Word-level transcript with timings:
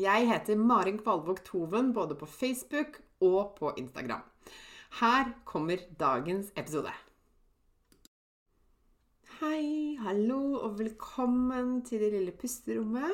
Jeg 0.00 0.24
heter 0.24 0.56
Marin 0.56 0.96
Kvalvåg 0.96 1.42
Toven 1.44 1.90
både 1.92 2.14
på 2.16 2.24
Facebook 2.24 3.02
og 3.20 3.50
på 3.58 3.74
Instagram. 3.76 4.22
Her 5.02 5.34
kommer 5.44 5.82
dagens 6.00 6.48
episode. 6.56 6.88
Hei, 9.42 9.98
hallo 10.00 10.54
og 10.62 10.78
velkommen 10.78 11.82
til 11.84 12.00
det 12.00 12.08
lille 12.14 12.32
pusterommet. 12.32 13.12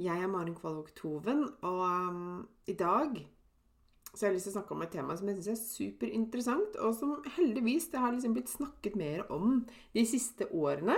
Jeg 0.00 0.16
er 0.24 0.32
Marin 0.32 0.56
Kvalvåg 0.56 0.88
Toven, 0.96 1.44
og 1.60 1.84
um, 1.84 2.48
i 2.64 2.72
dag 2.72 3.28
så 4.14 4.24
jeg 4.24 4.30
har 4.30 4.34
lyst 4.38 4.48
til 4.48 4.54
å 4.54 4.58
snakke 4.62 4.76
om 4.78 4.88
et 4.88 4.96
tema 4.96 5.20
som 5.20 5.28
jeg 5.28 5.42
syns 5.42 5.52
er 5.52 5.62
superinteressant, 5.76 6.82
og 6.88 6.96
som 6.96 7.18
heldigvis 7.36 7.92
det 7.92 8.00
har 8.00 8.16
liksom 8.16 8.32
blitt 8.32 8.48
snakket 8.48 8.96
mer 8.96 9.28
om 9.28 9.60
de 9.92 10.08
siste 10.08 10.48
årene, 10.56 10.96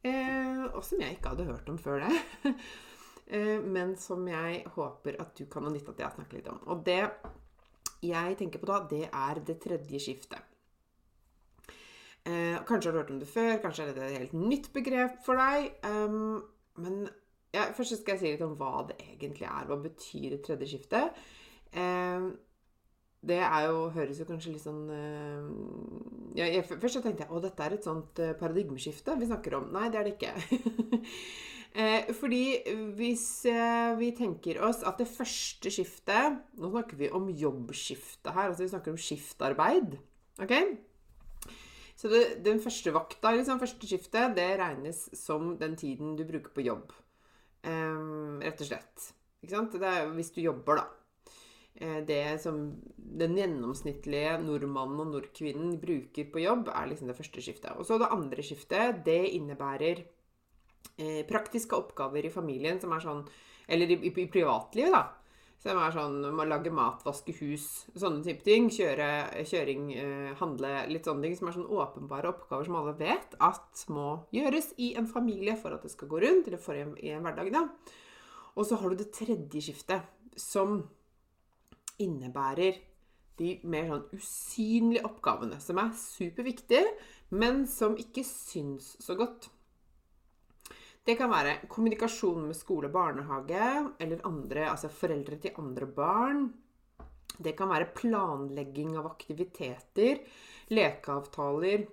eh, 0.00 0.64
og 0.72 0.80
som 0.80 1.04
jeg 1.04 1.18
ikke 1.18 1.36
hadde 1.36 1.50
hørt 1.52 1.68
om 1.68 1.76
før 1.76 2.06
det. 2.08 2.54
Eh, 3.26 3.58
men 3.62 3.96
som 3.98 4.26
jeg 4.30 4.62
håper 4.76 5.18
at 5.22 5.34
du 5.38 5.46
kan 5.50 5.66
ha 5.66 5.72
nytte 5.72 5.90
av 5.90 5.96
at 5.96 6.04
jeg 6.04 6.16
snakker 6.18 6.38
litt 6.38 6.52
om. 6.52 6.60
Og 6.70 6.84
det 6.86 7.02
jeg 8.04 8.36
tenker 8.38 8.62
på 8.62 8.68
da, 8.70 8.82
det 8.90 9.06
er 9.08 9.40
det 9.46 9.58
tredje 9.62 10.00
skiftet. 10.02 10.52
Eh, 12.26 12.58
kanskje 12.66 12.90
har 12.90 12.92
du 12.92 12.98
hørt 13.00 13.10
om 13.14 13.20
det 13.22 13.28
før, 13.30 13.56
kanskje 13.62 13.84
er 13.86 13.94
det 13.94 14.06
et 14.06 14.18
helt 14.18 14.34
nytt 14.34 14.72
begrep 14.74 15.20
for 15.24 15.38
deg. 15.38 15.70
Um, 15.86 16.42
men 16.82 17.06
ja, 17.54 17.68
først 17.74 18.00
skal 18.00 18.16
jeg 18.16 18.22
si 18.22 18.32
litt 18.32 18.42
om 18.44 18.56
hva 18.58 18.86
det 18.88 18.98
egentlig 19.04 19.46
er. 19.46 19.68
Hva 19.68 19.78
betyr 19.80 20.34
det 20.34 20.42
tredje 20.46 20.72
skiftet? 20.74 21.22
Eh, 21.72 22.26
det 23.26 23.40
jo, 23.42 23.86
høres 23.94 24.20
jo 24.20 24.26
kanskje 24.28 24.52
litt 24.54 24.62
sånn 24.62 24.84
eh, 24.92 25.46
ja, 26.38 26.44
jeg, 26.46 26.62
Først 26.68 26.98
så 26.98 27.00
tenkte 27.02 27.24
jeg 27.24 27.32
å, 27.32 27.40
dette 27.42 27.64
er 27.64 27.74
et 27.74 27.86
sånt 27.86 28.20
paradigmeskifte 28.38 29.16
vi 29.18 29.30
snakker 29.30 29.58
om. 29.58 29.70
Nei, 29.74 29.88
det 29.90 30.02
er 30.02 30.10
det 30.10 30.16
ikke. 30.18 30.34
Eh, 31.76 32.08
fordi 32.16 32.62
hvis 32.96 33.44
eh, 33.50 33.92
vi 34.00 34.08
tenker 34.16 34.62
oss 34.64 34.80
at 34.88 34.96
det 34.96 35.10
første 35.10 35.68
skiftet 35.68 36.38
Nå 36.56 36.70
snakker 36.72 36.96
vi 36.96 37.10
om 37.12 37.26
jobbskifte 37.28 38.32
her. 38.32 38.48
altså 38.48 38.64
Vi 38.64 38.70
snakker 38.72 38.94
om 38.94 39.00
skiftarbeid. 39.00 39.98
ok? 40.40 40.54
Så 41.96 42.08
det, 42.12 42.22
den 42.44 42.60
første 42.60 42.92
vakta, 42.92 43.32
liksom, 43.32 43.60
første 43.60 43.88
skiftet, 43.88 44.34
det 44.36 44.48
regnes 44.60 45.06
som 45.16 45.54
den 45.60 45.76
tiden 45.76 46.16
du 46.16 46.24
bruker 46.28 46.52
på 46.52 46.64
jobb. 46.64 46.92
Eh, 47.64 48.00
rett 48.44 48.60
og 48.60 48.70
slett. 48.70 49.10
Ikke 49.44 49.56
sant? 49.56 49.76
Det 49.76 49.92
er 49.92 50.12
hvis 50.16 50.32
du 50.32 50.42
jobber, 50.44 50.80
da. 50.80 50.86
Eh, 51.76 52.00
det 52.08 52.40
som 52.40 52.60
den 52.96 53.36
gjennomsnittlige 53.36 54.38
nordmannen 54.44 55.02
og 55.04 55.12
nordkvinnen 55.12 55.76
bruker 55.80 56.28
på 56.32 56.44
jobb, 56.44 56.70
er 56.72 56.88
liksom 56.88 57.12
det 57.12 57.16
første 57.20 57.44
skiftet. 57.44 57.76
Og 57.76 57.84
så 57.88 58.00
det 58.00 58.12
andre 58.12 58.44
skiftet, 58.44 59.02
det 59.04 59.22
innebærer 59.36 60.04
eh, 60.96 61.22
praktiske 61.28 61.76
oppgaver 61.76 62.26
i 62.26 62.32
familien 62.32 62.80
som 62.82 62.94
er 62.96 63.04
sånn 63.04 63.26
Eller 63.66 63.90
i, 63.90 63.96
i, 64.06 64.26
privatlivet, 64.30 64.92
da. 64.94 65.00
Som 65.58 65.80
er 65.82 65.90
sånn 65.90 66.20
må 66.38 66.44
lage 66.46 66.70
mat, 66.70 67.00
vaske 67.02 67.32
hus, 67.40 67.64
sånne 67.98 68.22
type 68.22 68.44
ting. 68.46 68.68
Kjøre, 68.70 69.08
kjøring, 69.42 69.88
eh, 69.98 70.34
handle, 70.38 70.70
litt 70.86 71.08
sånne 71.08 71.26
ting. 71.26 71.34
Som 71.34 71.50
er 71.50 71.56
sånn 71.56 71.72
åpenbare 71.74 72.30
oppgaver 72.30 72.68
som 72.68 72.76
alle 72.78 72.94
vet 73.00 73.34
at 73.42 73.82
må 73.90 74.20
gjøres 74.36 74.70
i 74.78 74.92
en 75.00 75.10
familie 75.10 75.56
for 75.58 75.74
at 75.74 75.82
det 75.82 75.90
skal 75.90 76.12
gå 76.12 76.22
rundt, 76.22 76.46
eller 76.46 76.62
for 76.62 76.78
en, 76.78 76.94
i 77.02 77.10
en 77.10 77.26
hverdag, 77.26 77.50
da. 77.56 77.64
Og 78.54 78.68
så 78.68 78.78
har 78.78 78.94
du 78.94 79.02
det 79.02 79.10
tredje 79.16 79.64
skiftet, 79.66 80.06
som 80.38 80.78
innebærer 81.98 82.78
de 83.40 83.56
mer 83.68 83.90
sånn 83.90 84.06
usynlige 84.16 85.04
oppgavene, 85.08 85.58
som 85.60 85.80
er 85.80 85.92
superviktige, 85.98 86.86
men 87.36 87.64
som 87.68 87.96
ikke 88.00 88.24
syns 88.24 88.94
så 89.02 89.16
godt. 89.18 89.50
Det 91.06 91.14
kan 91.14 91.30
være 91.30 91.60
kommunikasjon 91.70 92.48
med 92.48 92.56
skole, 92.58 92.88
barnehage 92.90 93.66
eller 94.02 94.24
andre, 94.26 94.64
altså 94.72 94.88
foreldre 94.90 95.38
til 95.38 95.54
andre 95.62 95.86
barn. 95.86 96.48
Det 97.38 97.52
kan 97.54 97.70
være 97.70 97.92
planlegging 97.94 98.96
av 98.98 99.06
aktiviteter, 99.12 100.24
lekeavtaler, 100.74 101.84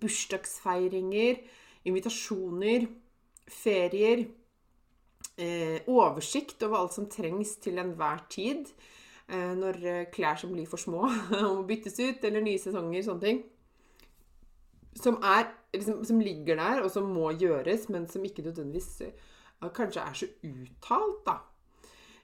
bursdagsfeiringer, 0.00 1.42
invitasjoner, 1.84 2.86
ferier. 3.52 4.24
Eh, 5.36 5.84
oversikt 5.92 6.62
over 6.64 6.78
alt 6.80 6.96
som 6.96 7.10
trengs 7.12 7.58
til 7.60 7.82
enhver 7.82 8.24
tid. 8.32 8.70
Eh, 9.28 9.52
når 9.58 10.08
klær 10.14 10.40
som 10.40 10.54
blir 10.56 10.70
for 10.70 10.80
små, 10.80 11.04
må 11.42 11.66
byttes 11.68 12.00
ut, 12.00 12.24
eller 12.24 12.40
nye 12.40 12.60
sesonger, 12.60 13.04
sånne 13.04 13.28
ting. 13.28 13.44
Som 14.98 15.16
er 15.24 15.46
liksom, 15.72 16.02
som 16.04 16.20
ligger 16.20 16.58
der, 16.60 16.82
og 16.82 16.90
som 16.92 17.08
må 17.12 17.30
gjøres, 17.38 17.88
men 17.92 18.08
som 18.10 18.24
ikke 18.24 18.44
nødvendigvis 18.44 19.06
uh, 19.62 19.70
kanskje 19.72 20.04
er 20.04 20.18
så 20.18 20.28
uttalt, 20.44 21.24
da. 21.26 21.38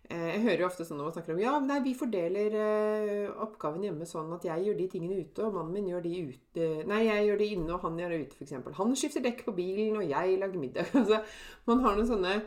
Uh, 0.09 0.29
jeg 0.33 0.43
hører 0.45 0.63
jo 0.63 0.69
ofte 0.69 0.87
sånn 0.89 1.01
når 1.01 1.09
man 1.09 1.15
snakker 1.17 1.35
om 1.35 1.41
ja, 1.43 1.55
nei, 1.61 1.81
vi 1.85 1.97
fordeler 1.97 2.55
uh, 2.57 3.41
oppgaven 3.45 3.85
hjemme 3.85 4.09
sånn 4.09 4.31
at 4.37 4.47
jeg 4.49 4.65
gjør 4.67 4.79
de 4.79 4.87
tingene 4.93 5.19
ute, 5.21 5.45
og 5.45 5.59
mannen 5.59 5.75
min 5.77 5.91
gjør 5.91 6.07
de 6.07 6.15
ute 6.31 6.69
Nei, 6.89 7.03
jeg 7.09 7.27
gjør 7.27 7.43
de 7.43 7.51
inne, 7.57 7.75
og 7.75 7.85
han 7.85 8.01
gjør 8.01 8.15
det 8.15 8.23
ute, 8.23 8.39
f.eks. 8.39 8.57
Han 8.79 8.97
skifter 8.97 9.25
dekk 9.25 9.45
på 9.49 9.57
bilen, 9.57 10.01
og 10.01 10.09
jeg 10.09 10.41
lager 10.41 10.65
middag. 10.65 10.95
altså, 11.03 11.21
man 11.69 11.85
har 11.85 11.99
noen 11.99 12.13
sånne 12.13 12.39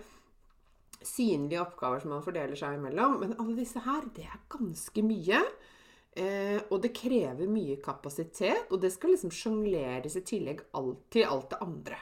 synlige 1.02 1.62
oppgaver 1.62 2.02
som 2.02 2.14
man 2.14 2.26
fordeler 2.26 2.58
seg 2.58 2.78
imellom. 2.78 3.20
Men 3.22 3.38
alle 3.42 3.58
disse 3.58 3.82
her, 3.86 4.06
det 4.16 4.26
er 4.28 4.42
ganske 4.54 5.06
mye. 5.06 5.42
Eh, 6.12 6.60
og 6.68 6.82
det 6.84 6.92
krever 6.96 7.48
mye 7.48 7.78
kapasitet, 7.84 8.68
og 8.72 8.82
det 8.84 8.92
skal 8.92 9.14
liksom 9.14 9.32
sjongleres 9.32 10.18
i 10.20 10.24
tillegg 10.28 10.66
til 11.14 11.28
alt 11.28 11.54
det 11.54 11.60
andre. 11.64 12.00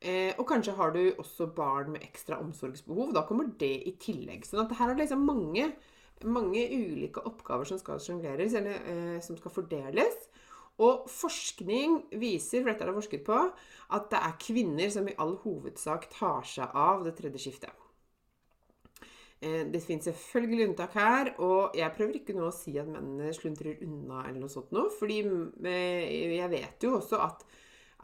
Eh, 0.00 0.34
og 0.36 0.44
kanskje 0.48 0.74
har 0.76 0.92
du 0.92 1.00
også 1.16 1.48
barn 1.56 1.94
med 1.94 2.04
ekstra 2.04 2.38
omsorgsbehov. 2.44 3.14
Da 3.16 3.24
kommer 3.28 3.48
det 3.58 3.88
i 3.88 3.96
tillegg. 4.00 4.44
sånn 4.44 4.66
at 4.66 4.76
her 4.76 4.92
er 4.92 5.00
liksom 5.00 5.24
mange, 5.24 5.72
mange 6.24 6.66
ulike 6.68 7.24
oppgaver 7.24 7.64
som 7.64 7.80
skal 7.80 8.00
sjongleres, 8.00 8.52
eller 8.54 8.84
eh, 8.84 9.20
som 9.24 9.36
skal 9.36 9.50
fordeles. 9.50 10.28
Og 10.76 11.08
forskning 11.08 12.02
viser, 12.20 12.60
for 12.60 12.68
dette 12.68 12.84
er 12.84 12.92
det 12.92 12.98
forsket 12.98 13.24
på, 13.24 13.40
at 13.96 14.10
det 14.12 14.20
er 14.20 14.40
kvinner 14.44 14.92
som 14.92 15.08
i 15.08 15.16
all 15.16 15.38
hovedsak 15.40 16.10
tar 16.12 16.44
seg 16.44 16.68
av 16.76 17.06
det 17.06 17.16
tredje 17.16 17.46
skiftet. 17.46 17.85
Eh, 19.40 19.66
det 19.68 19.82
finnes 19.84 20.06
selvfølgelig 20.08 20.70
unntak 20.70 20.94
her, 20.96 21.34
og 21.44 21.76
jeg 21.76 21.92
prøver 21.92 22.16
ikke 22.16 22.36
nå 22.36 22.46
å 22.48 22.54
si 22.56 22.72
at 22.80 22.88
mennene 22.88 23.34
sluntrer 23.36 23.82
unna 23.84 24.22
eller 24.24 24.40
noe 24.40 24.52
sånt 24.52 24.72
nå, 24.72 24.86
fordi 24.96 25.18
eh, 25.68 26.38
jeg 26.38 26.48
vet 26.54 26.86
jo 26.86 26.94
også 26.96 27.20
at, 27.20 27.44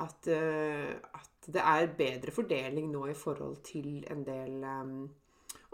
at, 0.04 0.28
eh, 0.28 0.92
at, 0.92 1.28
det 1.42 1.62
er 1.66 1.88
bedre 1.98 2.30
fordeling 2.30 2.92
nå 2.92 3.06
i 3.10 3.16
forhold 3.18 3.56
til 3.66 4.04
en 4.12 4.20
del 4.22 4.60
um, 4.62 5.08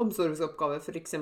omsorgsoppgaver 0.00 0.80
f.eks., 0.80 1.18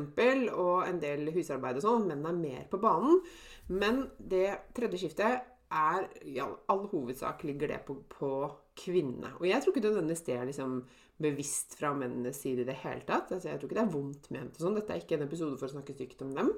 og 0.52 0.84
en 0.86 1.00
del 1.02 1.32
husarbeid 1.34 1.80
og 1.80 1.82
sånn. 1.82 2.06
Menn 2.12 2.28
er 2.30 2.38
mer 2.38 2.68
på 2.70 2.78
banen. 2.78 3.18
Men 3.66 4.04
det 4.20 4.52
tredje 4.76 5.00
skiftet 5.02 5.48
er 5.74 6.06
i 6.28 6.36
all, 6.42 6.54
all 6.70 6.86
hovedsak 6.92 7.42
ligger 7.48 7.72
det 7.72 7.80
på, 7.88 7.98
på 8.12 8.30
kvinnene. 8.78 9.32
Og 9.40 9.48
jeg 9.48 9.62
tror 9.62 9.74
ikke 9.74 9.86
nødvendigvis 9.88 10.24
det 10.28 10.36
er 10.36 10.48
liksom 10.48 10.80
bevisst 11.22 11.78
fra 11.78 11.94
mennenes 11.96 12.38
side 12.42 12.62
i 12.62 12.68
det 12.68 12.76
hele 12.82 13.04
tatt. 13.08 13.32
Altså, 13.32 13.48
jeg 13.48 13.60
tror 13.60 13.70
ikke 13.70 13.78
det 13.78 13.84
er 13.86 13.94
vondt 13.94 14.28
ment 14.34 14.58
og 14.58 14.66
sånn. 14.66 14.76
Dette 14.78 14.94
er 14.94 15.02
ikke 15.02 15.18
en 15.18 15.26
episode 15.26 15.58
for 15.58 15.68
å 15.68 15.74
snakke 15.76 15.96
stygt 15.96 16.24
om 16.26 16.34
dem. 16.36 16.52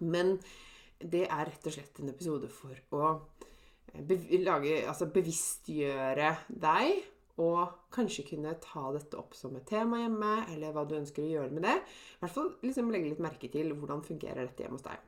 Men 0.00 0.36
det 0.98 1.26
er 1.26 1.50
rett 1.50 1.68
og 1.68 1.76
slett 1.76 2.00
en 2.00 2.12
episode 2.12 2.48
for 2.52 2.78
å 2.96 3.12
lage, 3.96 4.80
altså 4.88 5.08
bevisstgjøre 5.12 6.32
deg 6.48 7.04
og 7.40 7.88
kanskje 7.92 8.24
kunne 8.30 8.54
ta 8.64 8.86
dette 8.94 9.18
opp 9.20 9.36
som 9.36 9.56
et 9.58 9.66
tema 9.68 10.00
hjemme, 10.00 10.32
eller 10.54 10.72
hva 10.72 10.86
du 10.88 10.96
ønsker 10.96 11.24
å 11.24 11.32
gjøre 11.34 11.52
med 11.52 11.66
det. 11.68 11.74
I 12.16 12.22
hvert 12.22 12.32
fall 12.32 12.48
liksom 12.64 12.88
legge 12.92 13.12
litt 13.12 13.20
merke 13.24 13.50
til 13.52 13.74
hvordan 13.76 14.04
fungerer 14.06 14.46
dette 14.46 14.64
hjemme 14.64 14.80
hos 14.80 14.86
deg. 14.86 15.04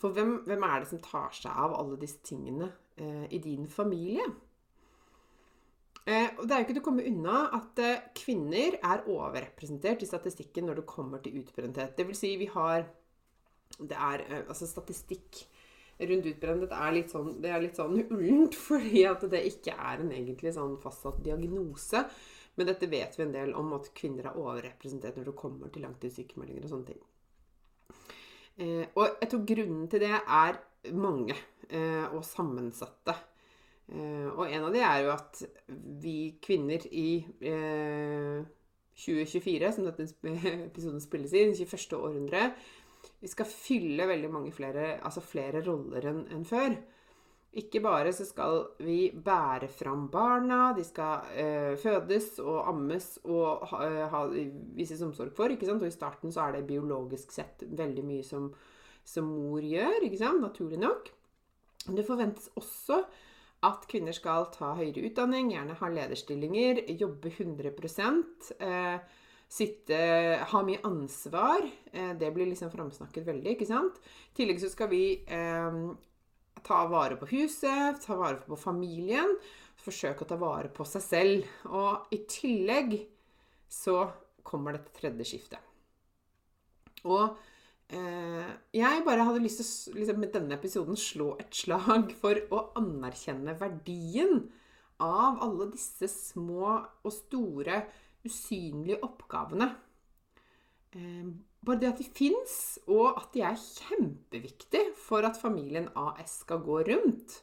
For 0.00 0.16
hvem, 0.16 0.38
hvem 0.48 0.64
er 0.64 0.80
det 0.80 0.90
som 0.90 1.02
tar 1.04 1.34
seg 1.36 1.52
av 1.52 1.76
alle 1.76 1.98
disse 2.00 2.22
tingene 2.24 2.70
eh, 2.96 3.26
i 3.30 3.40
din 3.42 3.66
familie? 3.68 4.24
Eh, 6.08 6.30
det 6.40 6.50
er 6.50 6.62
jo 6.62 6.64
ikke 6.64 6.74
til 6.78 6.82
å 6.82 6.86
komme 6.86 7.06
unna 7.06 7.40
at 7.58 7.80
eh, 7.84 8.06
kvinner 8.16 8.78
er 8.80 9.04
overrepresentert 9.04 10.00
i 10.02 10.08
statistikken 10.08 10.66
når 10.66 10.80
det 10.80 10.88
kommer 10.88 11.20
til 11.22 11.36
utbrenthet. 11.42 11.92
Det 11.98 12.06
vil 12.08 12.16
si, 12.16 12.32
vi 12.40 12.48
har 12.54 12.88
Det 13.78 13.96
er 13.96 14.24
eh, 14.26 14.40
altså 14.48 14.66
statistikk 14.66 15.44
rundt 16.00 16.26
utbrenthet 16.26 16.72
er 16.72 16.94
litt 16.96 17.12
sånn, 17.12 17.34
det 17.44 17.52
er 17.52 17.62
litt 17.62 17.78
sånn 17.78 18.00
ullent, 18.00 18.56
fordi 18.68 19.04
at 19.06 19.24
det 19.30 19.44
ikke 19.52 19.76
er 19.76 20.00
en 20.00 20.12
egentlig 20.16 20.54
sånn 20.56 20.78
fastsatt 20.82 21.20
diagnose. 21.24 22.06
Men 22.56 22.72
dette 22.72 22.88
vet 22.90 23.14
vi 23.16 23.26
en 23.26 23.36
del 23.36 23.54
om, 23.56 23.70
at 23.76 23.92
kvinner 23.96 24.30
er 24.30 24.40
overrepresentert 24.40 25.20
når 25.20 25.30
det 25.30 25.38
kommer 25.38 25.70
til 25.70 25.84
langtidssykemeldinger 25.86 26.66
og 26.66 26.72
sånne 26.72 26.94
ting. 26.94 27.04
Eh, 28.60 28.84
og 28.94 29.20
jeg 29.22 29.30
tror 29.32 29.46
grunnen 29.48 29.88
til 29.90 30.04
det 30.04 30.12
er 30.12 30.60
mange 30.96 31.36
eh, 31.68 32.06
og 32.14 32.24
sammensatte. 32.24 33.14
Eh, 33.90 34.28
og 34.30 34.44
en 34.46 34.66
av 34.68 34.74
de 34.74 34.82
er 34.86 34.98
jo 35.04 35.10
at 35.14 35.40
vi 36.02 36.36
kvinner 36.42 36.84
i 36.90 37.22
2024, 38.94 39.66
eh, 39.66 39.74
som 39.74 39.88
dette 39.88 40.06
episoden 40.68 41.02
spilles 41.02 41.34
i, 41.34 41.44
det 41.50 41.66
21. 41.66 41.98
århundre, 41.98 42.50
vi 43.20 43.28
skal 43.28 43.48
fylle 43.48 44.08
veldig 44.08 44.30
mange 44.32 44.52
flere, 44.52 44.98
altså 45.04 45.22
flere 45.24 45.62
roller 45.64 46.10
enn 46.10 46.24
en 46.36 46.46
før. 46.48 46.76
Ikke 47.58 47.80
bare 47.82 48.12
så 48.14 48.22
skal 48.28 48.60
vi 48.86 49.08
bære 49.10 49.66
fram 49.74 50.04
barna, 50.12 50.68
de 50.76 50.84
skal 50.86 51.24
øh, 51.34 51.72
fødes 51.82 52.36
og 52.38 52.68
ammes 52.70 53.08
og 53.24 53.64
ha, 53.72 53.80
øh, 53.88 54.04
ha, 54.12 54.20
vises 54.76 55.02
omsorg 55.02 55.32
for. 55.34 55.50
ikke 55.50 55.66
sant? 55.66 55.82
Og 55.82 55.90
i 55.90 55.94
starten 55.96 56.30
så 56.30 56.44
er 56.46 56.58
det 56.58 56.68
biologisk 56.68 57.32
sett 57.34 57.64
veldig 57.66 58.04
mye 58.06 58.26
som, 58.26 58.52
som 59.02 59.26
mor 59.26 59.66
gjør, 59.66 59.98
ikke 60.06 60.20
sant? 60.20 60.44
naturlig 60.44 60.78
nok. 60.78 61.10
Det 61.90 62.06
forventes 62.06 62.52
også 62.60 63.00
at 63.66 63.82
kvinner 63.90 64.14
skal 64.16 64.46
ta 64.54 64.70
høyere 64.78 65.08
utdanning, 65.10 65.50
gjerne 65.52 65.74
ha 65.76 65.88
lederstillinger, 65.92 66.84
jobbe 67.00 67.32
100 67.34 67.74
eh, 68.60 69.18
sitte 69.50 69.98
Ha 70.52 70.62
mye 70.64 70.80
ansvar. 70.86 71.66
Eh, 71.92 72.14
det 72.16 72.30
blir 72.32 72.46
liksom 72.46 72.70
framsnakket 72.70 73.26
veldig, 73.26 73.56
ikke 73.56 73.68
sant? 73.68 73.98
I 74.30 74.38
tillegg 74.38 74.62
så 74.62 74.70
skal 74.72 74.88
vi 74.94 75.02
eh, 75.26 75.82
ta 76.62 76.84
vare 76.90 77.16
på 77.20 77.28
huset, 77.32 78.00
ta 78.04 78.16
vare 78.18 78.40
på 78.44 78.58
familien. 78.58 79.36
Forsøke 79.80 80.26
å 80.26 80.28
ta 80.28 80.36
vare 80.40 80.68
på 80.72 80.84
seg 80.88 81.04
selv. 81.04 81.50
Og 81.70 82.12
i 82.14 82.20
tillegg 82.28 82.98
så 83.70 84.02
kommer 84.46 84.76
dette 84.76 84.92
tredje 84.96 85.28
skiftet. 85.30 85.62
Og 87.08 87.36
eh, 87.94 88.48
jeg 88.76 89.04
bare 89.06 89.24
hadde 89.24 89.42
lyst 89.44 89.62
til 89.62 89.68
å 89.94 90.00
liksom, 90.00 90.20
med 90.20 90.34
denne 90.34 90.56
episoden 90.58 90.98
slå 91.00 91.32
et 91.40 91.54
slag 91.56 92.12
for 92.20 92.42
å 92.52 92.64
anerkjenne 92.80 93.56
verdien 93.60 94.50
av 95.00 95.40
alle 95.40 95.70
disse 95.72 96.10
små 96.12 96.74
og 96.76 97.12
store 97.14 97.84
usynlige 98.26 99.00
oppgavene. 99.06 99.70
Eh, 100.92 101.30
bare 101.64 101.80
det 101.80 101.92
at 101.92 102.00
de 102.00 102.08
fins, 102.08 102.54
og 102.88 103.14
at 103.14 103.30
de 103.34 103.44
er 103.44 103.56
kjempeviktige 103.60 104.89
for 105.10 105.26
at 105.26 105.38
familien 105.40 105.90
AS 105.98 106.40
skal 106.44 106.62
gå 106.64 106.80
rundt. 106.86 107.40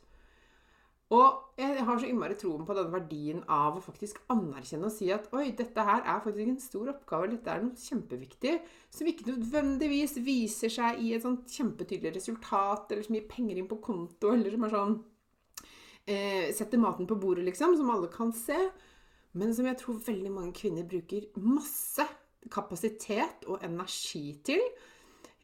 Og 1.16 1.60
jeg 1.60 1.84
har 1.88 2.00
så 2.02 2.08
innmari 2.10 2.36
troen 2.36 2.66
på 2.68 2.76
den 2.76 2.90
verdien 2.92 3.44
av 3.48 3.78
å 3.78 3.84
faktisk 3.84 4.18
anerkjenne 4.34 4.90
og 4.90 4.92
si 4.92 5.08
at 5.16 5.30
oi, 5.36 5.54
dette 5.56 5.86
her 5.88 6.02
er 6.02 6.24
faktisk 6.24 6.52
en 6.52 6.60
stor 6.60 6.90
oppgave, 6.92 7.30
dette 7.32 7.54
er 7.54 7.64
noe 7.64 7.80
kjempeviktig, 7.80 8.58
som 8.92 9.08
ikke 9.08 9.30
nødvendigvis 9.30 10.18
viser 10.26 10.74
seg 10.74 11.00
i 11.04 11.14
et 11.16 11.24
sånt 11.24 11.48
kjempetydelig 11.48 12.18
resultat, 12.18 12.92
eller 12.92 13.08
så 13.08 13.16
mye 13.16 13.30
penger 13.30 13.62
inn 13.62 13.70
på 13.72 13.80
konto, 13.86 14.34
eller 14.36 14.52
som 14.52 14.68
er 14.68 14.76
sånn 14.76 14.98
eh, 16.12 16.52
Setter 16.58 16.84
maten 16.84 17.08
på 17.08 17.20
bordet, 17.22 17.48
liksom, 17.48 17.80
som 17.80 17.96
alle 17.96 18.12
kan 18.12 18.36
se 18.36 18.60
men 19.38 19.54
som 19.54 19.68
jeg 19.70 19.78
tror 19.82 20.00
veldig 20.06 20.32
mange 20.34 20.56
kvinner 20.58 20.88
bruker 20.88 21.28
masse 21.44 22.06
kapasitet 22.54 23.46
og 23.48 23.64
energi 23.66 24.38
til. 24.46 24.62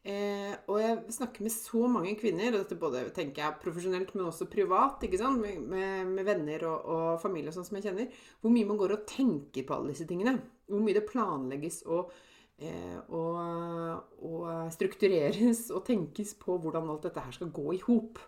Eh, 0.04 0.52
og 0.68 0.76
jeg 0.82 1.14
snakker 1.16 1.46
med 1.46 1.52
så 1.54 1.86
mange 1.88 2.10
kvinner, 2.20 2.52
og 2.52 2.60
dette 2.60 2.76
både 2.76 3.06
tenker 3.16 3.40
jeg 3.40 3.60
profesjonelt, 3.62 4.10
men 4.12 4.26
også 4.28 4.50
privat? 4.52 5.00
Med, 5.38 5.62
med, 5.64 6.10
med 6.10 6.26
venner 6.28 6.66
og, 6.68 6.90
og, 6.92 7.06
familie 7.22 7.54
sånn 7.54 7.64
som 7.64 7.78
jeg 7.78 7.86
kjenner, 7.88 8.10
hvor 8.42 8.52
mye 8.52 8.68
man 8.68 8.80
går 8.80 8.98
og 8.98 9.06
tenker 9.08 9.64
på 9.64 9.78
alle 9.78 9.94
disse 9.94 10.04
tingene. 10.08 10.36
Hvor 10.68 10.84
mye 10.84 10.96
det 10.96 11.06
planlegges 11.08 11.82
og, 11.88 12.12
eh, 12.60 12.98
og, 13.16 13.40
og 14.28 14.50
struktureres 14.76 15.70
og 15.72 15.86
tenkes 15.88 16.36
på 16.40 16.58
hvordan 16.60 16.92
alt 16.92 17.08
dette 17.08 17.24
her 17.24 17.36
skal 17.36 17.54
gå 17.56 17.72
i 17.72 17.80
hop. 17.86 18.20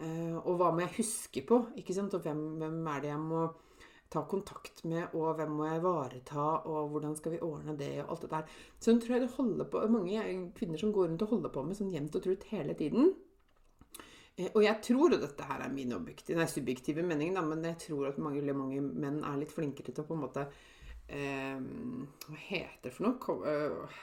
Eh, 0.00 0.38
og 0.40 0.56
hva 0.56 0.72
må 0.72 0.86
jeg 0.86 0.96
huske 1.02 1.44
på? 1.44 1.60
ikke 1.76 1.96
sant? 1.96 2.16
Og 2.16 2.24
hvem, 2.24 2.40
hvem 2.62 2.80
er 2.88 3.04
det 3.04 3.12
jeg 3.12 3.20
må 3.20 3.50
ta 4.12 4.22
kontakt 4.28 4.82
med, 4.88 5.14
og 5.16 5.38
hvem 5.38 5.54
må 5.56 5.66
jeg 5.68 5.80
ivareta, 5.80 6.46
og 6.68 6.92
hvordan 6.92 7.16
skal 7.18 7.34
vi 7.34 7.42
ordne 7.44 7.74
det, 7.78 7.94
og 8.04 8.14
alt 8.14 8.26
det 8.26 8.32
der. 8.34 8.56
Så 8.78 8.94
tror 9.00 9.16
jeg 9.16 9.24
det 9.24 9.34
holder 9.36 9.68
på 9.72 9.82
mange 9.92 10.24
kvinner 10.58 10.80
som 10.80 10.92
går 10.92 11.08
rundt 11.08 11.24
og 11.26 11.36
holder 11.36 11.54
på 11.54 11.64
med 11.66 11.78
sånn 11.78 11.94
jevnt 11.94 12.18
og 12.18 12.26
trutt 12.26 12.46
hele 12.52 12.76
tiden. 12.78 13.14
Eh, 14.36 14.50
og 14.52 14.62
jeg 14.64 14.78
tror, 14.84 15.16
og 15.16 15.24
dette 15.24 15.48
her 15.48 15.64
er 15.64 15.72
min 15.72 15.96
objektive, 15.96 16.38
nei, 16.38 16.48
subjektive 16.50 17.04
mening, 17.06 17.34
da, 17.36 17.44
men 17.46 17.64
jeg 17.72 17.80
tror 17.88 18.12
at 18.12 18.20
mange, 18.22 18.44
mange 18.56 18.80
menn 18.80 19.20
er 19.24 19.40
litt 19.40 19.52
flinkere 19.52 19.92
til 19.92 20.04
å 20.04 20.08
på 20.08 20.16
en 20.16 20.24
måte 20.24 20.46
eh, 21.08 21.60
Hva 22.28 22.40
heter 22.46 22.88
det 22.88 22.96
for 22.96 23.08
noe? 23.08 23.36
Eh, 23.48 24.00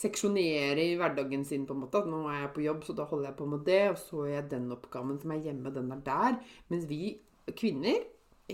seksjonere 0.00 0.84
i 0.86 0.94
hverdagen 0.98 1.44
sin, 1.44 1.66
på 1.66 1.74
en 1.74 1.82
måte. 1.82 2.00
At 2.00 2.08
nå 2.08 2.22
er 2.30 2.44
jeg 2.44 2.54
på 2.56 2.64
jobb, 2.64 2.84
så 2.86 2.94
da 2.96 3.06
holder 3.10 3.30
jeg 3.30 3.38
på 3.40 3.48
med 3.50 3.66
det. 3.66 3.82
Og 3.90 3.98
så 4.00 4.22
gjør 4.22 4.36
jeg 4.36 4.50
den 4.52 4.70
oppgaven 4.76 5.18
som 5.20 5.34
er 5.34 5.44
hjemme, 5.44 5.72
den 5.74 5.92
er 5.92 6.04
der. 6.06 6.38
Mens 6.72 6.86
vi 6.88 7.18
kvinner 7.58 7.98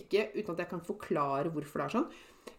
ikke 0.00 0.28
uten 0.37 0.54
at 0.54 0.64
jeg 0.64 0.70
kan 0.72 0.84
forklare 0.84 1.52
hvorfor 1.54 1.82
det 1.82 1.87
er 1.87 1.94
sånn, 1.96 2.08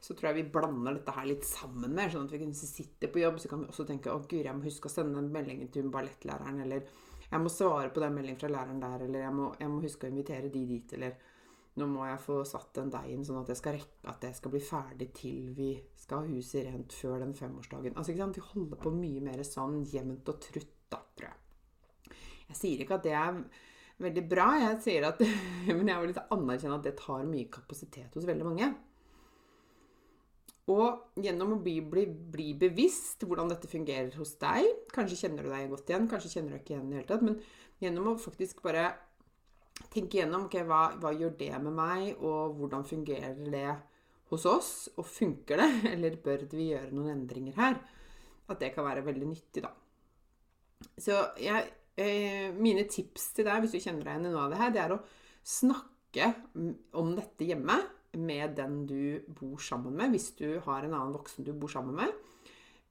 så 0.04 0.14
tror 0.14 0.30
jeg 0.30 0.38
vi 0.42 0.52
blander 0.58 0.98
dette 0.98 1.16
her 1.16 1.28
litt 1.30 1.46
sammen 1.48 1.94
med. 1.96 2.12
Sånn 2.14 2.28
at 2.28 2.36
vi 2.36 2.42
kan 2.44 2.54
sitte 2.58 3.10
på 3.12 3.24
jobb, 3.24 3.40
så 3.42 3.52
kan 3.52 3.64
vi 3.64 3.72
også 3.72 3.88
tenke 3.88 4.14
å 4.14 4.22
guri, 4.26 4.46
jeg 4.46 4.58
må 4.58 4.68
huske 4.68 4.90
å 4.90 4.94
sende 4.94 5.20
den 5.20 5.32
meldingen 5.34 5.72
til 5.74 5.90
ballettlæreren, 5.94 6.62
eller 6.66 6.86
jeg 7.28 7.44
må 7.44 7.52
svare 7.52 7.92
på 7.94 8.04
den 8.04 8.16
meldingen 8.16 8.40
fra 8.40 8.52
læreren 8.52 8.84
der, 8.84 9.08
eller 9.08 9.26
jeg 9.26 9.36
må, 9.36 9.50
jeg 9.60 9.72
må 9.72 9.82
huske 9.84 10.08
å 10.08 10.12
invitere 10.14 10.52
de 10.54 10.64
dit, 10.70 10.94
eller 10.96 11.18
nå 11.78 11.86
må 11.92 12.06
jeg 12.08 12.22
få 12.24 12.40
satt 12.48 12.72
den 12.80 12.90
deigen 12.94 13.26
sånn 13.26 13.44
at 13.44 13.52
jeg 13.52 13.60
skal 13.60 13.76
rekke 13.76 14.10
at 14.10 14.24
det 14.24 14.32
skal 14.38 14.54
bli 14.54 14.62
ferdig 14.66 15.08
til 15.18 15.52
vi 15.58 15.70
skal 16.00 16.24
ha 16.24 16.32
huset 16.32 16.66
rent 16.66 16.96
før 16.96 17.20
den 17.22 17.36
femårsdagen. 17.38 17.94
Altså, 17.94 18.14
ikke 18.14 18.24
sant? 18.24 18.40
Vi 18.40 18.48
holder 18.54 18.82
på 18.82 18.94
mye 18.96 19.22
mer 19.28 19.44
sånn 19.46 19.84
jevnt 19.92 20.32
og 20.32 20.40
trutt, 20.42 20.74
da, 20.90 21.04
tror 21.20 21.30
jeg. 21.30 22.16
Jeg 22.48 22.58
sier 22.58 22.82
ikke 22.82 22.98
at 22.98 23.06
det 23.06 23.14
er 23.20 23.42
veldig 24.04 24.24
bra. 24.30 24.50
Jeg 24.62 24.82
sier 24.86 25.08
at, 25.10 25.22
men 25.78 25.90
jeg 25.90 26.02
vil 26.02 26.12
liksom 26.12 26.36
anerkjenne 26.38 26.78
at 26.80 26.86
det 26.88 26.98
tar 27.00 27.26
mye 27.30 27.50
kapasitet 27.54 28.18
hos 28.18 28.28
veldig 28.28 28.48
mange. 28.48 28.70
Og 30.68 31.22
gjennom 31.24 31.56
å 31.56 31.62
bli, 31.64 31.78
bli, 31.80 32.04
bli, 32.08 32.50
bevisst 32.60 33.24
hvordan 33.24 33.48
dette 33.48 33.70
fungerer 33.72 34.12
hos 34.20 34.34
deg 34.42 34.66
Kanskje 34.92 35.22
kjenner 35.22 35.46
du 35.46 35.54
deg 35.54 35.70
godt 35.72 35.94
igjen, 35.94 36.10
kanskje 36.12 36.32
kjenner 36.34 36.58
du 36.58 36.60
ikke 36.60 36.74
igjen 36.74 36.90
i 36.90 36.92
det 36.92 37.00
hele 37.00 37.12
tatt. 37.14 37.24
Men 37.24 37.38
gjennom 37.84 38.10
å 38.12 38.18
faktisk 38.20 38.60
bare 38.66 38.90
tenke 39.94 40.20
gjennom 40.20 40.50
okay, 40.50 40.66
hva, 40.68 40.90
hva 41.00 41.14
gjør 41.16 41.38
det 41.40 41.54
med 41.64 41.78
meg, 41.78 42.10
og 42.20 42.58
hvordan 42.60 42.84
fungerer 42.88 43.40
det 43.54 43.70
hos 44.34 44.48
oss? 44.50 44.72
Og 44.98 45.08
funker 45.08 45.64
det, 45.64 45.70
eller 45.94 46.20
bør 46.24 46.48
vi 46.52 46.72
gjøre 46.74 46.92
noen 46.92 47.16
endringer 47.16 47.56
her? 47.62 47.80
At 48.52 48.60
det 48.60 48.74
kan 48.76 48.88
være 48.88 49.06
veldig 49.08 49.32
nyttig, 49.32 49.64
da. 49.64 49.72
Så 51.00 51.16
jeg 51.42 51.64
mine 51.98 52.84
tips 52.92 53.32
til 53.34 53.48
deg, 53.48 53.64
hvis 53.64 53.74
du 53.74 53.82
kjenner 53.82 54.06
deg 54.06 54.14
igjen 54.14 54.28
i 54.30 54.34
noe 54.34 54.44
av 54.46 54.52
det 54.54 54.60
her, 54.62 54.74
det 54.76 54.82
er 54.84 54.94
å 54.94 55.00
snakke 55.48 56.28
om 57.00 57.14
dette 57.18 57.48
hjemme 57.48 57.78
med 58.18 58.56
den 58.58 58.80
du 58.90 59.02
bor 59.28 59.62
sammen 59.62 59.96
med, 59.98 60.14
hvis 60.14 60.32
du 60.38 60.60
har 60.66 60.86
en 60.86 60.94
annen 60.94 61.16
voksen 61.16 61.46
du 61.46 61.54
bor 61.58 61.72
sammen 61.72 61.98
med. 61.98 62.14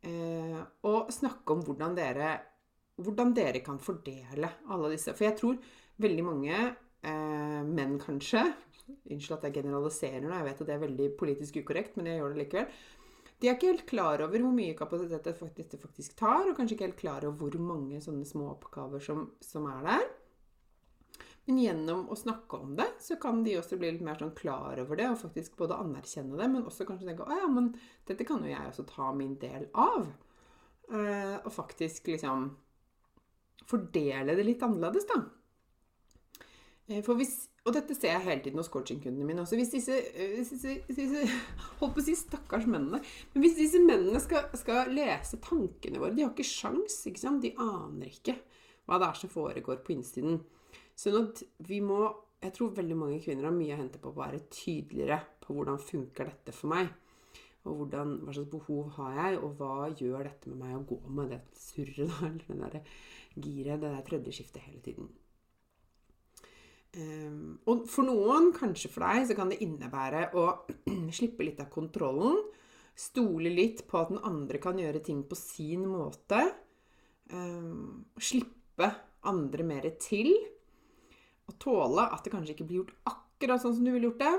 Eh, 0.07 0.61
og 0.87 1.11
snakke 1.15 1.55
om 1.55 1.65
hvordan 1.67 1.97
dere, 1.99 2.35
hvordan 3.03 3.35
dere 3.37 3.63
kan 3.65 3.81
fordele 3.83 4.51
alle 4.71 4.93
disse. 4.95 5.15
For 5.17 5.29
jeg 5.29 5.39
tror 5.41 5.59
veldig 6.03 6.27
mange 6.27 6.55
eh, 6.57 7.63
menn, 7.67 7.99
kanskje 8.03 8.45
Unnskyld 8.87 9.33
at 9.35 9.45
jeg 9.49 9.65
generaliserer 9.65 10.23
nå, 10.23 10.31
jeg 10.31 10.47
vet 10.47 10.61
at 10.63 10.69
det 10.69 10.75
er 10.77 10.83
veldig 10.85 11.07
politisk 11.19 11.57
ukorrekt, 11.59 11.97
men 11.99 12.07
jeg 12.07 12.21
gjør 12.21 12.35
det 12.37 12.39
likevel 12.45 12.69
de 13.40 13.49
er 13.49 13.57
ikke 13.57 13.73
helt 13.73 13.88
klar 13.88 14.23
over 14.25 14.40
hvor 14.40 14.55
mye 14.55 14.76
kapasitet 14.76 15.26
dette 15.28 15.81
faktisk 15.81 16.16
tar, 16.16 16.47
og 16.47 16.57
kanskje 16.57 16.76
ikke 16.76 16.88
helt 16.88 17.02
klar 17.02 17.26
over 17.26 17.37
hvor 17.43 17.59
mange 17.61 18.00
sånne 18.05 18.25
små 18.28 18.55
oppgaver 18.55 19.02
som, 19.05 19.26
som 19.45 19.66
er 19.69 19.83
der. 19.85 20.07
Men 21.47 21.61
gjennom 21.62 22.07
å 22.11 22.16
snakke 22.19 22.59
om 22.59 22.73
det, 22.78 22.88
så 23.05 23.19
kan 23.23 23.45
de 23.47 23.55
også 23.61 23.76
bli 23.78 23.93
litt 23.93 24.05
mer 24.07 24.19
sånn 24.19 24.35
klar 24.35 24.81
over 24.83 24.99
det, 24.99 25.07
og 25.12 25.21
faktisk 25.21 25.55
både 25.61 25.78
anerkjenne 25.78 26.38
det, 26.40 26.49
men 26.50 26.64
også 26.66 26.87
kanskje 26.88 27.07
tenke 27.07 27.26
å 27.26 27.37
ja, 27.38 27.47
men 27.50 27.71
dette 28.09 28.26
kan 28.26 28.43
jo 28.43 28.50
jeg 28.50 28.71
også 28.73 28.87
ta 28.90 29.12
min 29.14 29.37
del 29.43 29.69
av. 29.78 30.09
Eh, 30.90 31.37
og 31.37 31.52
faktisk 31.55 32.11
liksom 32.11 32.49
fordele 33.66 34.35
det 34.38 34.47
litt 34.49 34.64
annerledes, 34.66 35.07
da. 35.12 35.21
Eh, 36.88 37.02
for 37.07 37.19
hvis, 37.21 37.37
og 37.67 37.75
dette 37.75 37.97
ser 37.97 38.13
jeg 38.13 38.23
hele 38.23 38.43
tiden 38.45 38.61
hos 38.61 38.71
coachingkundene 38.71 39.27
mine 39.27 39.43
også. 39.43 39.57
Hvis 39.59 39.73
disse, 39.75 39.97
hvis 40.15 40.53
disse, 40.55 40.75
hvis 40.87 40.99
disse 41.01 41.25
Holdt 41.81 41.97
på 41.97 42.03
å 42.03 42.05
si 42.07 42.15
stakkars 42.19 42.69
mennene. 42.71 43.01
Men 43.33 43.43
hvis 43.43 43.57
disse 43.59 43.81
mennene 43.83 44.21
skal, 44.23 44.47
skal, 44.59 44.93
lese 44.95 45.41
tankene 45.43 46.03
våre 46.03 46.15
De 46.15 46.23
har 46.23 46.31
ikke 46.31 46.47
sjans, 46.47 47.01
ikke 47.11 47.25
sant? 47.25 47.43
De 47.43 47.51
aner 47.63 48.13
ikke 48.13 48.37
hva 48.87 49.01
det 49.03 49.09
er 49.09 49.19
som 49.19 49.33
foregår 49.33 49.83
på 49.83 49.97
innsiden. 49.97 50.39
Sånn 50.95 51.19
at 51.25 51.43
vi 51.67 51.81
må 51.83 52.05
Jeg 52.45 52.53
tror 52.55 52.77
veldig 52.77 52.97
mange 53.01 53.19
kvinner 53.25 53.49
har 53.49 53.57
mye 53.57 53.75
å 53.75 53.81
hente 53.81 53.99
på 53.99 54.13
å 54.13 54.19
være 54.21 54.45
tydeligere 54.53 55.19
på 55.43 55.57
hvordan 55.57 55.83
funker 55.83 56.29
dette 56.31 56.55
for 56.55 56.71
meg. 56.71 56.93
Og 57.67 57.81
hvordan, 57.81 58.13
hva 58.23 58.35
slags 58.37 58.53
behov 58.53 58.93
har 59.01 59.17
jeg, 59.17 59.41
og 59.43 59.57
hva 59.59 59.89
gjør 59.89 60.29
dette 60.29 60.53
med 60.53 60.61
meg 60.63 60.77
å 60.77 60.85
gå 60.93 61.01
med 61.17 61.33
det 61.35 61.41
surret, 61.59 62.13
eller 62.53 62.77
det 62.77 62.85
giret, 63.35 63.81
det 63.81 63.89
der 63.89 64.05
tredje 64.07 64.37
skiftet 64.37 64.69
hele 64.69 64.85
tiden. 64.85 65.09
Um, 66.97 67.59
og 67.69 67.85
for 67.93 68.09
noen, 68.09 68.53
kanskje 68.57 68.88
for 68.88 69.05
deg, 69.05 69.26
så 69.29 69.37
kan 69.37 69.50
det 69.53 69.61
innebære 69.65 70.31
å 70.38 70.47
slippe 71.17 71.45
litt 71.45 71.61
av 71.61 71.69
kontrollen. 71.73 72.38
Stole 72.97 73.53
litt 73.53 73.83
på 73.88 74.00
at 74.00 74.12
den 74.12 74.23
andre 74.25 74.61
kan 74.62 74.79
gjøre 74.81 75.03
ting 75.05 75.21
på 75.29 75.37
sin 75.37 75.85
måte. 75.91 76.41
Um, 77.29 78.07
slippe 78.17 78.88
andre 79.26 79.65
mer 79.67 79.88
til 79.99 80.31
Og 81.50 81.57
tåle 81.59 82.05
at 82.15 82.23
det 82.23 82.31
kanskje 82.31 82.55
ikke 82.55 82.67
blir 82.69 82.81
gjort 82.85 83.11
akkurat 83.11 83.62
sånn 83.62 83.75
som 83.76 83.85
du 83.87 83.93
ville 83.93 84.09
gjort 84.09 84.23
det. 84.25 84.35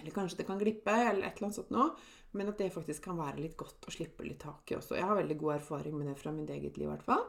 Eller 0.00 0.14
kanskje 0.14 0.40
det 0.40 0.46
kan 0.48 0.58
glippe, 0.58 0.94
eller 0.94 1.26
et 1.26 1.36
eller 1.36 1.50
annet 1.50 1.58
sånt 1.60 1.74
noe. 1.74 1.92
Men 2.38 2.48
at 2.48 2.62
det 2.62 2.70
faktisk 2.72 3.04
kan 3.04 3.18
være 3.20 3.42
litt 3.42 3.56
godt 3.58 3.84
å 3.90 3.92
slippe 3.92 4.24
litt 4.24 4.40
tak 4.40 4.70
i 4.72 4.78
også. 4.78 4.96
Jeg 4.96 5.06
har 5.06 5.18
veldig 5.18 5.36
god 5.42 5.58
erfaring 5.58 5.98
med 5.98 6.08
det 6.08 6.16
fra 6.16 6.32
mitt 6.32 6.50
eget 6.54 6.78
liv, 6.80 6.88
i 6.88 6.92
hvert 6.94 7.04
fall. 7.04 7.26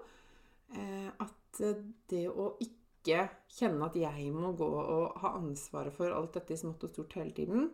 Uh, 0.72 1.10
at 1.20 1.64
det 2.08 2.30
å 2.32 2.54
ikke 2.64 2.81
kjenne 3.06 3.88
at 3.88 3.98
jeg 3.98 4.30
må 4.36 4.54
gå 4.58 4.68
og 4.68 5.18
ha 5.24 5.34
ansvaret 5.40 5.96
for 5.96 6.14
alt 6.14 6.36
dette 6.38 6.54
i 6.56 6.60
smått 6.60 6.86
og 6.86 6.94
stort 6.94 7.18
hele 7.18 7.34
tiden, 7.36 7.70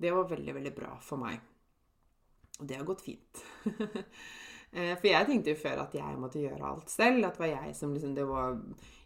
det 0.00 0.12
var 0.14 0.30
veldig, 0.30 0.54
veldig 0.56 0.72
bra 0.74 0.94
for 1.04 1.20
meg. 1.20 1.40
Og 2.60 2.68
det 2.68 2.78
har 2.78 2.88
gått 2.88 3.06
fint. 3.06 3.44
Eh, 4.70 4.92
for 4.94 5.08
jeg 5.10 5.26
tenkte 5.26 5.50
jo 5.50 5.58
før 5.58 5.80
at 5.82 5.94
jeg 5.98 6.18
måtte 6.22 6.38
gjøre 6.38 6.68
alt 6.68 6.92
selv. 6.92 7.24
At 7.26 7.34
det 7.34 7.42
var 7.42 7.48
jeg 7.50 7.72
som 7.74 7.90
liksom 7.90 8.12
var, 8.28 8.52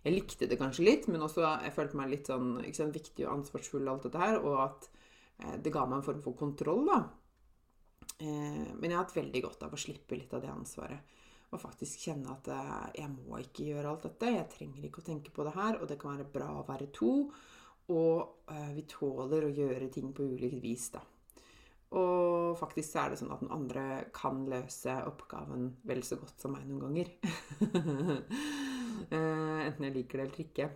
Jeg 0.04 0.12
likte 0.12 0.48
det 0.50 0.58
kanskje 0.60 0.84
litt, 0.84 1.06
men 1.08 1.24
også 1.24 1.40
jeg 1.40 1.72
følte 1.72 1.96
meg 1.96 2.10
litt 2.10 2.28
sånn 2.28 2.58
sant, 2.76 2.92
viktig 2.92 3.24
og 3.24 3.38
ansvarsfull 3.38 3.86
og 3.86 3.94
alt 3.94 4.04
dette 4.04 4.20
her. 4.20 4.36
Og 4.44 4.58
at 4.60 4.90
eh, 5.40 5.54
det 5.64 5.72
ga 5.72 5.86
meg 5.88 6.02
en 6.02 6.04
form 6.04 6.20
for 6.26 6.36
kontroll, 6.36 6.84
da. 6.90 6.98
Eh, 8.18 8.76
men 8.76 8.90
jeg 8.90 8.98
har 8.98 9.06
hatt 9.06 9.16
veldig 9.16 9.42
godt 9.46 9.64
av 9.64 9.72
å 9.72 9.80
slippe 9.80 10.20
litt 10.20 10.36
av 10.36 10.44
det 10.44 10.52
ansvaret. 10.52 11.16
Og 11.52 11.60
faktisk 11.62 12.06
kjenne 12.08 12.32
at 12.32 12.48
jeg 12.96 13.10
må 13.12 13.38
ikke 13.38 13.68
gjøre 13.68 13.90
alt 13.92 14.06
dette. 14.08 14.32
Jeg 14.32 14.50
trenger 14.54 14.86
ikke 14.88 15.02
å 15.02 15.06
tenke 15.06 15.34
på 15.34 15.44
det 15.46 15.52
her. 15.54 15.78
Og 15.78 15.90
det 15.90 16.00
kan 16.00 16.16
være 16.16 16.30
bra 16.32 16.48
å 16.58 16.64
være 16.66 16.88
to. 16.96 17.12
Og 17.94 18.50
vi 18.74 18.86
tåler 18.90 19.46
å 19.46 19.52
gjøre 19.54 19.90
ting 19.92 20.08
på 20.16 20.26
ulikt 20.32 20.62
vis, 20.64 20.88
da. 20.96 21.04
Og 21.94 22.56
faktisk 22.58 22.90
så 22.90 23.04
er 23.04 23.12
det 23.12 23.20
sånn 23.20 23.32
at 23.34 23.42
den 23.44 23.52
andre 23.54 23.84
kan 24.14 24.42
løse 24.50 24.96
oppgaven 25.06 25.68
vel 25.86 26.02
så 26.06 26.18
godt 26.18 26.42
som 26.42 26.54
meg 26.56 26.66
noen 26.68 26.88
ganger. 26.88 27.14
Eh, 28.94 29.60
enten 29.66 29.84
jeg 29.88 29.92
liker 29.96 30.20
det 30.20 30.24
eller 30.24 30.40
ikke. 30.44 30.66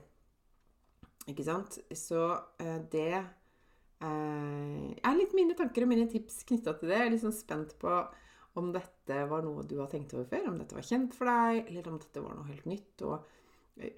Ikke 1.31 1.45
sant? 1.47 1.77
Så 1.97 2.19
eh, 2.59 2.81
det 2.91 3.13
eh, 3.15 4.89
er 4.91 5.15
litt 5.15 5.37
mine 5.39 5.55
tanker 5.57 5.87
og 5.87 5.93
mine 5.93 6.09
tips 6.11 6.41
knytta 6.49 6.75
til 6.81 6.91
det. 6.91 6.99
Jeg 6.99 7.07
er 7.07 7.15
litt 7.15 7.23
sånn 7.23 7.37
spent 7.37 7.77
på 7.79 7.93
om 8.59 8.71
dette 8.75 9.23
var 9.31 9.47
noe 9.47 9.65
du 9.67 9.79
har 9.79 9.89
tenkt 9.93 10.13
over 10.17 10.29
før, 10.29 10.51
om 10.51 10.61
dette 10.61 10.77
var 10.77 10.87
kjent 10.87 11.17
for 11.17 11.31
deg, 11.31 11.65
eller 11.71 11.91
om 11.91 11.99
dette 12.03 12.23
var 12.25 12.37
noe 12.37 12.51
helt 12.51 12.69
nytt 12.69 13.07
og 13.07 13.35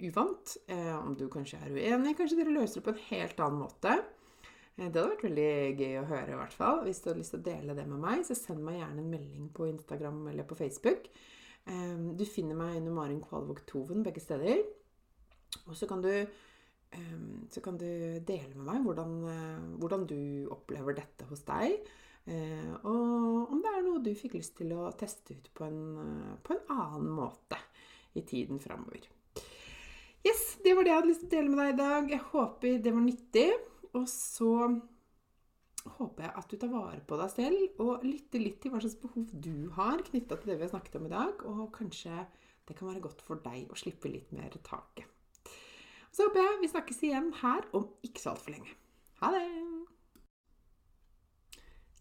uvant. 0.05 0.55
Om 0.69 1.15
du 1.17 1.25
kanskje 1.33 1.57
er 1.57 1.73
uenig. 1.73 2.13
Kanskje 2.17 2.37
dere 2.37 2.53
løser 2.53 2.79
det 2.79 2.85
på 2.85 2.93
en 2.93 3.05
helt 3.07 3.39
annen 3.41 3.63
måte. 3.63 3.95
Eh, 4.77 4.87
det 4.87 4.97
hadde 4.97 5.09
vært 5.13 5.25
veldig 5.27 5.51
gøy 5.79 5.97
å 5.99 6.07
høre, 6.09 6.33
i 6.33 6.39
hvert 6.39 6.55
fall. 6.57 6.83
Hvis 6.87 7.01
du 7.03 7.11
har 7.11 7.19
lyst 7.19 7.35
til 7.35 7.41
å 7.41 7.47
dele 7.47 7.77
det 7.77 7.87
med 7.89 8.01
meg, 8.03 8.23
så 8.27 8.37
send 8.37 8.63
meg 8.65 8.79
gjerne 8.79 9.03
en 9.03 9.11
melding 9.13 9.49
på 9.55 9.67
Instagram 9.69 10.21
eller 10.31 10.47
på 10.47 10.57
Facebook. 10.59 11.09
Ehm, 11.69 12.13
du 12.17 12.25
finner 12.25 12.57
meg 12.57 12.79
under 12.79 12.95
Marin 12.95 13.21
Kvalvåg 13.21 13.65
Toven 13.69 14.05
begge 14.05 14.23
steder. 14.23 14.63
Og 15.67 15.75
så 15.77 15.87
kan 15.89 16.01
du, 16.01 16.11
ehm, 16.11 17.49
så 17.51 17.61
kan 17.61 17.77
du 17.77 17.85
dele 18.25 18.55
med 18.55 18.65
meg 18.65 18.85
hvordan, 18.85 19.11
eh, 19.29 19.77
hvordan, 19.77 20.07
du 20.07 20.47
opplever 20.49 20.95
dette 20.95 21.27
hos 21.29 21.43
deg. 21.43 21.85
Eh, 22.29 22.73
og 22.85 23.53
om 23.53 23.61
det 23.63 23.71
er 23.71 23.85
noe 23.85 24.03
du 24.03 24.11
fikk 24.17 24.37
lyst 24.37 24.53
til 24.59 24.75
å 24.77 24.91
teste 24.97 25.33
ut 25.37 25.49
på 25.57 25.65
en, 25.65 25.81
på 26.43 26.53
en 26.55 26.63
annen 26.75 27.09
måte 27.17 27.57
i 28.17 28.23
tiden 28.27 28.61
framover. 28.61 29.07
Yes, 30.21 30.59
det 30.61 30.75
var 30.77 30.85
det 30.85 30.91
jeg 30.91 30.99
hadde 30.99 31.09
lyst 31.09 31.23
til 31.23 31.31
å 31.31 31.33
dele 31.33 31.49
med 31.49 31.61
deg 31.61 31.73
i 31.73 31.79
dag. 31.81 32.11
Jeg 32.13 32.25
håper 32.31 32.81
det 32.85 32.93
var 32.93 33.05
nyttig. 33.05 33.49
Og 33.97 34.05
så 34.07 34.51
håper 35.97 36.27
jeg 36.27 36.33
at 36.37 36.51
du 36.51 36.59
tar 36.61 36.71
vare 36.71 37.01
på 37.07 37.17
deg 37.19 37.31
selv 37.33 37.81
og 37.81 38.05
lytter 38.05 38.43
litt 38.43 38.61
til 38.61 38.71
hva 38.71 38.83
slags 38.83 38.99
behov 39.01 39.31
du 39.33 39.71
har 39.75 40.03
knytta 40.05 40.37
til 40.37 40.53
det 40.53 40.59
vi 40.59 40.67
har 40.67 40.73
snakket 40.75 40.99
om 41.01 41.09
i 41.09 41.13
dag. 41.15 41.43
Og 41.49 41.65
kanskje 41.75 42.21
det 42.69 42.77
kan 42.77 42.91
være 42.91 43.03
godt 43.07 43.25
for 43.25 43.41
deg 43.43 43.73
å 43.73 43.79
slippe 43.79 44.13
litt 44.13 44.31
mer 44.35 44.53
taket. 44.61 45.09
Så 46.11 46.27
håper 46.27 46.43
jeg 46.43 46.61
vi 46.61 46.71
snakkes 46.75 47.03
igjen 47.07 47.33
her 47.41 47.67
om 47.77 47.89
ikke 48.05 48.21
så 48.21 48.35
altfor 48.35 48.59
lenge. 48.59 48.75
Ha 49.23 49.33
det! 49.33 49.70